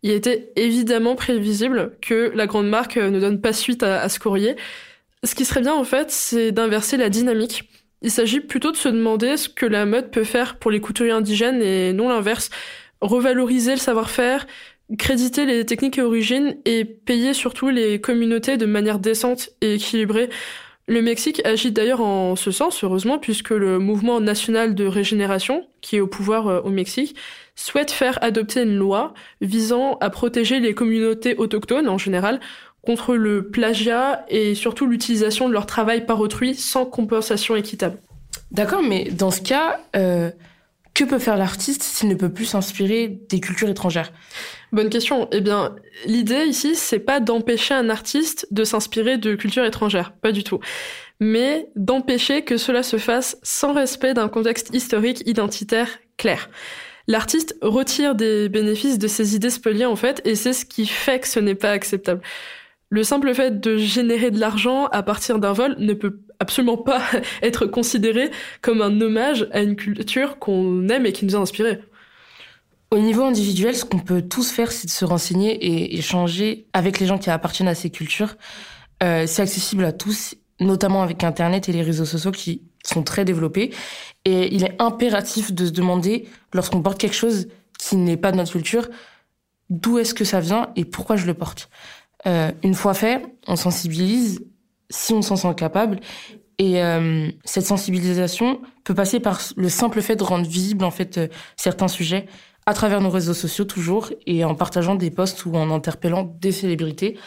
il 0.05 0.11
était 0.11 0.51
évidemment 0.55 1.15
prévisible 1.15 1.97
que 1.99 2.31
la 2.35 2.45
grande 2.45 2.69
marque 2.69 2.97
ne 2.97 3.19
donne 3.19 3.41
pas 3.41 3.53
suite 3.53 3.81
à, 3.81 4.07
ce 4.07 4.19
courrier. 4.19 4.55
Ce 5.23 5.33
qui 5.33 5.45
serait 5.45 5.61
bien 5.61 5.73
en 5.73 5.83
fait, 5.83 6.11
c'est 6.11 6.51
d'inverser 6.51 6.95
la 6.95 7.09
dynamique. 7.09 7.63
Il 8.03 8.11
s'agit 8.11 8.39
plutôt 8.39 8.71
de 8.71 8.77
se 8.77 8.87
demander 8.87 9.35
ce 9.35 9.49
que 9.49 9.65
la 9.65 9.87
mode 9.87 10.11
peut 10.11 10.23
faire 10.23 10.59
pour 10.59 10.69
les 10.69 10.79
couturiers 10.79 11.11
indigènes 11.11 11.59
et 11.59 11.91
non 11.91 12.07
l'inverse. 12.07 12.51
Revaloriser 13.01 13.71
le 13.71 13.79
savoir-faire, 13.79 14.45
créditer 14.97 15.45
les 15.45 15.65
techniques 15.65 15.97
et 15.97 16.01
origines 16.01 16.57
et 16.65 16.85
payer 16.85 17.33
surtout 17.33 17.69
les 17.69 17.99
communautés 17.99 18.57
de 18.57 18.65
manière 18.65 18.99
décente 18.99 19.49
et 19.61 19.75
équilibrée. 19.75 20.29
Le 20.87 21.01
Mexique 21.01 21.41
agit 21.45 21.71
d'ailleurs 21.71 22.01
en 22.01 22.35
ce 22.35 22.51
sens, 22.51 22.83
heureusement, 22.83 23.17
puisque 23.17 23.49
le 23.49 23.79
mouvement 23.79 24.21
national 24.21 24.75
de 24.75 24.85
régénération, 24.85 25.67
qui 25.81 25.95
est 25.95 25.99
au 25.99 26.07
pouvoir 26.07 26.47
euh, 26.47 26.61
au 26.61 26.69
Mexique, 26.69 27.15
souhaite 27.55 27.89
faire 27.89 28.19
adopter 28.21 28.61
une 28.61 28.75
loi 28.75 29.15
visant 29.41 29.97
à 29.99 30.11
protéger 30.11 30.59
les 30.59 30.75
communautés 30.75 31.35
autochtones 31.37 31.87
en 31.87 31.97
général 31.97 32.39
contre 32.83 33.15
le 33.15 33.49
plagiat 33.49 34.25
et 34.29 34.53
surtout 34.53 34.85
l'utilisation 34.85 35.47
de 35.47 35.53
leur 35.53 35.65
travail 35.65 36.05
par 36.05 36.19
autrui 36.19 36.53
sans 36.53 36.85
compensation 36.85 37.55
équitable. 37.55 37.97
D'accord, 38.51 38.83
mais 38.83 39.05
dans 39.05 39.31
ce 39.31 39.41
cas, 39.41 39.79
euh, 39.95 40.29
que 40.93 41.03
peut 41.03 41.19
faire 41.19 41.35
l'artiste 41.35 41.81
s'il 41.83 42.09
ne 42.09 42.15
peut 42.15 42.31
plus 42.31 42.45
s'inspirer 42.45 43.07
des 43.29 43.39
cultures 43.39 43.69
étrangères? 43.69 44.13
Bonne 44.75 44.89
question. 44.89 45.29
Eh 45.31 45.39
bien, 45.39 45.73
l'idée 46.05 46.43
ici, 46.43 46.75
c'est 46.75 46.99
pas 46.99 47.21
d'empêcher 47.21 47.73
un 47.73 47.89
artiste 47.89 48.45
de 48.51 48.65
s'inspirer 48.65 49.17
de 49.17 49.33
cultures 49.33 49.63
étrangères, 49.63 50.11
pas 50.11 50.33
du 50.33 50.43
tout, 50.43 50.59
mais 51.21 51.69
d'empêcher 51.77 52.41
que 52.41 52.57
cela 52.57 52.83
se 52.83 52.97
fasse 52.97 53.37
sans 53.41 53.71
respect 53.71 54.13
d'un 54.13 54.27
contexte 54.27 54.75
historique 54.75 55.23
identitaire 55.25 55.87
clair 56.17 56.49
l'artiste 57.07 57.55
retire 57.61 58.15
des 58.15 58.49
bénéfices 58.49 58.99
de 58.99 59.07
ses 59.07 59.33
idées 59.35 59.49
spoliées 59.49 59.85
en 59.85 59.95
fait, 59.95 60.21
et 60.25 60.35
c'est 60.35 60.51
ce 60.51 60.65
qui 60.65 60.85
fait 60.85 61.19
que 61.19 61.27
ce 61.29 61.39
n'est 61.39 61.55
pas 61.55 61.71
acceptable. 61.71 62.21
Le 62.89 63.03
simple 63.03 63.33
fait 63.33 63.61
de 63.61 63.77
générer 63.77 64.29
de 64.29 64.39
l'argent 64.41 64.87
à 64.87 65.03
partir 65.03 65.39
d'un 65.39 65.53
vol 65.53 65.75
ne 65.79 65.93
peut 65.93 66.19
absolument 66.39 66.77
pas 66.77 67.01
être 67.41 67.65
considéré 67.65 68.29
comme 68.61 68.81
un 68.81 68.99
hommage 68.99 69.47
à 69.51 69.61
une 69.61 69.77
culture 69.77 70.37
qu'on 70.37 70.89
aime 70.89 71.05
et 71.05 71.13
qui 71.13 71.25
nous 71.25 71.37
a 71.37 71.39
inspiré. 71.39 71.79
Au 72.95 72.99
niveau 72.99 73.23
individuel, 73.23 73.75
ce 73.75 73.83
qu'on 73.83 73.99
peut 73.99 74.21
tous 74.21 74.51
faire, 74.51 74.71
c'est 74.71 74.87
de 74.87 74.91
se 74.91 75.03
renseigner 75.03 75.51
et 75.51 75.97
échanger 75.97 76.65
avec 76.71 77.01
les 77.01 77.05
gens 77.05 77.17
qui 77.17 77.29
appartiennent 77.29 77.67
à 77.67 77.75
ces 77.75 77.89
cultures. 77.89 78.37
Euh, 79.03 79.27
c'est 79.27 79.41
accessible 79.41 79.83
à 79.83 79.91
tous, 79.91 80.35
notamment 80.61 81.03
avec 81.03 81.21
Internet 81.25 81.67
et 81.67 81.73
les 81.73 81.81
réseaux 81.81 82.05
sociaux 82.05 82.31
qui 82.31 82.61
sont 82.85 83.03
très 83.03 83.25
développés. 83.25 83.73
Et 84.23 84.55
il 84.55 84.63
est 84.63 84.81
impératif 84.81 85.51
de 85.51 85.65
se 85.65 85.71
demander, 85.71 86.29
lorsqu'on 86.53 86.81
porte 86.81 86.97
quelque 86.97 87.17
chose 87.17 87.49
qui 87.77 87.97
n'est 87.97 88.15
pas 88.15 88.31
de 88.31 88.37
notre 88.37 88.53
culture, 88.53 88.87
d'où 89.69 89.97
est-ce 89.97 90.13
que 90.13 90.23
ça 90.23 90.39
vient 90.39 90.69
et 90.77 90.85
pourquoi 90.85 91.17
je 91.17 91.25
le 91.25 91.33
porte. 91.33 91.69
Euh, 92.27 92.53
une 92.63 92.75
fois 92.75 92.93
fait, 92.93 93.21
on 93.45 93.57
sensibilise 93.57 94.45
si 94.89 95.11
on 95.11 95.21
s'en 95.21 95.35
sent 95.35 95.53
capable. 95.57 95.99
Et 96.59 96.81
euh, 96.81 97.27
cette 97.43 97.65
sensibilisation 97.65 98.61
peut 98.85 98.95
passer 98.95 99.19
par 99.19 99.41
le 99.57 99.67
simple 99.67 100.01
fait 100.01 100.15
de 100.15 100.23
rendre 100.23 100.47
visible 100.47 100.85
en 100.85 100.91
fait 100.91 101.19
certains 101.57 101.89
sujets 101.89 102.27
à 102.65 102.73
travers 102.73 103.01
nos 103.01 103.09
réseaux 103.09 103.33
sociaux 103.33 103.65
toujours 103.65 104.11
et 104.25 104.43
en 104.43 104.55
partageant 104.55 104.95
des 104.95 105.11
posts 105.11 105.45
ou 105.45 105.55
en 105.55 105.69
interpellant 105.71 106.35
des 106.41 106.51
célébrités. 106.51 107.17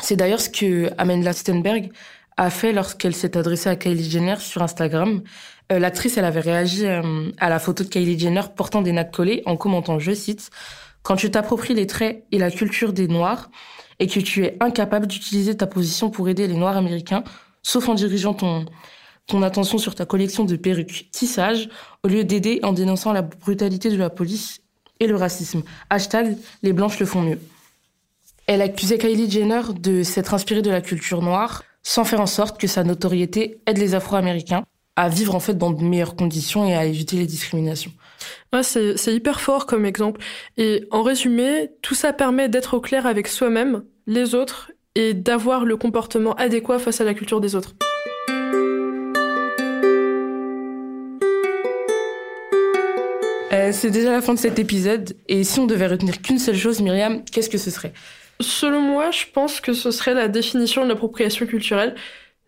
C'est 0.00 0.16
d'ailleurs 0.16 0.40
ce 0.40 0.48
que 0.48 0.90
Amanda 0.96 1.32
Stenberg 1.32 1.90
a 2.36 2.48
fait 2.50 2.72
lorsqu'elle 2.72 3.14
s'est 3.14 3.36
adressée 3.36 3.68
à 3.68 3.76
Kylie 3.76 4.08
Jenner 4.08 4.36
sur 4.38 4.62
Instagram. 4.62 5.22
Euh, 5.70 5.78
l'actrice, 5.78 6.16
elle 6.16 6.24
avait 6.24 6.40
réagi 6.40 6.86
euh, 6.86 7.30
à 7.38 7.50
la 7.50 7.58
photo 7.58 7.84
de 7.84 7.88
Kylie 7.88 8.18
Jenner 8.18 8.42
portant 8.56 8.80
des 8.80 8.92
nattes 8.92 9.12
collées 9.12 9.42
en 9.44 9.56
commentant, 9.56 9.98
je 9.98 10.12
cite, 10.12 10.50
Quand 11.02 11.16
tu 11.16 11.30
t'appropries 11.30 11.74
les 11.74 11.86
traits 11.86 12.24
et 12.32 12.38
la 12.38 12.50
culture 12.50 12.94
des 12.94 13.08
Noirs 13.08 13.50
et 13.98 14.06
que 14.06 14.20
tu 14.20 14.44
es 14.44 14.56
incapable 14.60 15.06
d'utiliser 15.06 15.56
ta 15.56 15.66
position 15.66 16.08
pour 16.08 16.28
aider 16.30 16.46
les 16.46 16.54
Noirs 16.54 16.78
américains, 16.78 17.22
sauf 17.62 17.86
en 17.90 17.94
dirigeant 17.94 18.32
ton, 18.32 18.64
ton 19.26 19.42
attention 19.42 19.76
sur 19.76 19.94
ta 19.94 20.06
collection 20.06 20.44
de 20.46 20.56
perruques 20.56 21.10
tissage, 21.12 21.68
au 22.02 22.08
lieu 22.08 22.24
d'aider 22.24 22.60
en 22.62 22.72
dénonçant 22.72 23.12
la 23.12 23.20
brutalité 23.20 23.90
de 23.90 23.96
la 23.96 24.08
police 24.08 24.60
et 25.00 25.06
le 25.06 25.16
racisme. 25.16 25.62
Hashtag 25.88 26.36
les 26.62 26.72
blanches 26.72 27.00
le 27.00 27.06
font 27.06 27.22
mieux. 27.22 27.40
Elle 28.46 28.62
accusait 28.62 28.98
Kylie 28.98 29.30
Jenner 29.30 29.62
de 29.78 30.02
s'être 30.02 30.34
inspirée 30.34 30.62
de 30.62 30.70
la 30.70 30.80
culture 30.80 31.22
noire 31.22 31.62
sans 31.82 32.04
faire 32.04 32.20
en 32.20 32.26
sorte 32.26 32.60
que 32.60 32.66
sa 32.66 32.84
notoriété 32.84 33.60
aide 33.66 33.78
les 33.78 33.94
Afro-Américains 33.94 34.64
à 34.96 35.08
vivre 35.08 35.34
en 35.34 35.40
fait 35.40 35.54
dans 35.54 35.70
de 35.70 35.82
meilleures 35.82 36.16
conditions 36.16 36.68
et 36.68 36.74
à 36.74 36.84
éviter 36.84 37.16
les 37.16 37.26
discriminations. 37.26 37.92
Ouais, 38.52 38.62
c'est 38.62 39.14
hyper 39.14 39.40
fort 39.40 39.64
comme 39.64 39.86
exemple. 39.86 40.20
Et 40.58 40.86
en 40.90 41.02
résumé, 41.02 41.70
tout 41.80 41.94
ça 41.94 42.12
permet 42.12 42.48
d'être 42.48 42.74
au 42.74 42.80
clair 42.80 43.06
avec 43.06 43.26
soi-même, 43.28 43.82
les 44.06 44.34
autres, 44.34 44.72
et 44.94 45.14
d'avoir 45.14 45.64
le 45.64 45.76
comportement 45.76 46.34
adéquat 46.34 46.78
face 46.78 47.00
à 47.00 47.04
la 47.04 47.14
culture 47.14 47.40
des 47.40 47.54
autres. 47.54 47.74
Euh, 53.70 53.72
c'est 53.72 53.90
déjà 53.90 54.10
la 54.10 54.20
fin 54.20 54.34
de 54.34 54.38
cet 54.38 54.58
épisode, 54.58 55.16
et 55.28 55.44
si 55.44 55.60
on 55.60 55.66
devait 55.66 55.86
retenir 55.86 56.20
qu'une 56.20 56.38
seule 56.38 56.56
chose, 56.56 56.80
Myriam, 56.80 57.24
qu'est-ce 57.24 57.48
que 57.48 57.58
ce 57.58 57.70
serait? 57.70 57.92
Selon 58.40 58.80
moi, 58.80 59.10
je 59.10 59.24
pense 59.32 59.60
que 59.60 59.72
ce 59.72 59.90
serait 59.90 60.14
la 60.14 60.28
définition 60.28 60.84
de 60.84 60.88
l'appropriation 60.88 61.46
culturelle. 61.46 61.94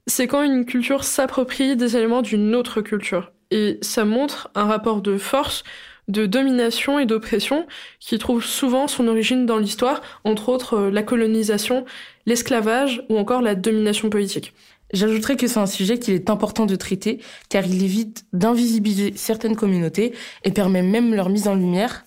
C'est 0.07 0.26
quand 0.26 0.43
une 0.43 0.64
culture 0.64 1.05
s'approprie 1.05 1.76
des 1.76 1.97
éléments 1.97 2.23
d'une 2.23 2.55
autre 2.55 2.81
culture. 2.81 3.33
Et 3.50 3.79
ça 3.83 4.05
montre 4.05 4.50
un 4.55 4.64
rapport 4.64 5.02
de 5.02 5.19
force, 5.19 5.64
de 6.09 6.26
domination 6.26 6.99
et 6.99 7.07
d'oppression 7.07 7.67
qui 8.00 8.19
trouve 8.19 8.45
souvent 8.45 8.88
son 8.88 9.07
origine 9.07 9.47
dans 9.47 9.59
l'histoire, 9.59 10.00
entre 10.25 10.49
autres 10.49 10.75
euh, 10.75 10.91
la 10.91 11.02
colonisation, 11.02 11.85
l'esclavage 12.26 13.05
ou 13.09 13.19
encore 13.19 13.43
la 13.43 13.55
domination 13.55 14.11
politique. 14.11 14.55
J'ajouterais 14.92 15.37
que 15.37 15.46
c'est 15.46 15.58
un 15.58 15.66
sujet 15.66 15.99
qu'il 15.99 16.14
est 16.14 16.28
important 16.28 16.66
de 16.66 16.76
traiter 16.76 17.20
car 17.49 17.66
il 17.66 17.82
évite 17.82 18.26
d'invisibiliser 18.32 19.14
certaines 19.16 19.56
communautés 19.56 20.12
et 20.44 20.50
permet 20.50 20.82
même 20.82 21.14
leur 21.14 21.28
mise 21.28 21.49
en 21.49 21.54
lumière. 21.54 22.04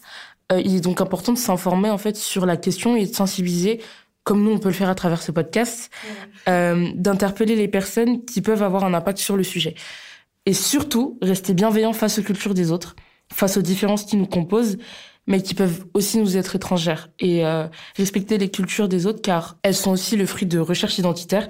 Euh, 0.51 0.61
il 0.63 0.75
est 0.75 0.81
donc 0.81 1.01
important 1.01 1.33
de 1.33 1.37
s'informer 1.37 1.89
en 1.89 1.97
fait 1.97 2.15
sur 2.15 2.45
la 2.45 2.57
question 2.57 2.95
et 2.95 3.07
de 3.07 3.13
sensibiliser, 3.13 3.81
comme 4.23 4.43
nous 4.43 4.51
on 4.51 4.59
peut 4.59 4.69
le 4.69 4.75
faire 4.75 4.89
à 4.89 4.95
travers 4.95 5.21
ce 5.23 5.31
podcast, 5.31 5.89
euh, 6.47 6.89
d'interpeller 6.95 7.55
les 7.55 7.67
personnes 7.67 8.23
qui 8.23 8.41
peuvent 8.41 8.61
avoir 8.61 8.83
un 8.83 8.93
impact 8.93 9.17
sur 9.17 9.35
le 9.35 9.43
sujet. 9.43 9.73
Et 10.45 10.53
surtout, 10.53 11.17
rester 11.23 11.55
bienveillant 11.55 11.93
face 11.93 12.19
aux 12.19 12.23
cultures 12.23 12.53
des 12.53 12.71
autres, 12.71 12.95
face 13.33 13.57
aux 13.57 13.63
différences 13.63 14.05
qui 14.05 14.15
nous 14.15 14.27
composent, 14.27 14.77
mais 15.25 15.41
qui 15.41 15.55
peuvent 15.55 15.85
aussi 15.95 16.19
nous 16.19 16.37
être 16.37 16.55
étrangères. 16.55 17.09
Et 17.17 17.43
euh, 17.43 17.65
respecter 17.97 18.37
les 18.37 18.49
cultures 18.49 18.87
des 18.87 19.07
autres 19.07 19.23
car 19.23 19.57
elles 19.63 19.75
sont 19.75 19.89
aussi 19.89 20.15
le 20.15 20.27
fruit 20.27 20.45
de 20.45 20.59
recherches 20.59 20.99
identitaires 20.99 21.47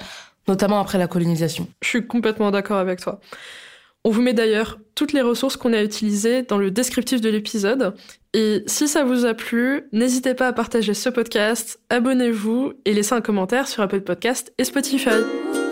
notamment 0.47 0.79
après 0.79 0.97
la 0.97 1.07
colonisation. 1.07 1.67
Je 1.81 1.89
suis 1.89 2.07
complètement 2.07 2.51
d'accord 2.51 2.77
avec 2.77 3.01
toi. 3.01 3.19
On 4.03 4.11
vous 4.11 4.21
met 4.21 4.33
d'ailleurs 4.33 4.77
toutes 4.93 5.13
les 5.13 5.21
ressources 5.21 5.57
qu'on 5.57 5.73
a 5.73 5.81
utilisées 5.81 6.43
dans 6.43 6.59
le 6.59 6.69
descriptif 6.69 7.21
de 7.21 7.29
l'épisode. 7.29 7.95
Et 8.33 8.63
si 8.67 8.87
ça 8.87 9.03
vous 9.03 9.25
a 9.25 9.33
plu, 9.33 9.87
n'hésitez 9.93 10.35
pas 10.35 10.47
à 10.47 10.53
partager 10.53 10.93
ce 10.93 11.09
podcast, 11.09 11.79
abonnez-vous 11.89 12.73
et 12.85 12.93
laissez 12.93 13.15
un 13.15 13.21
commentaire 13.21 13.67
sur 13.67 13.81
Apple 13.81 14.01
Podcast 14.01 14.53
et 14.59 14.63
Spotify. 14.63 15.64